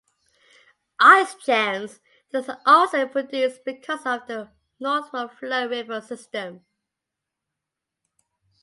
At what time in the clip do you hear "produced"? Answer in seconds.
3.07-3.63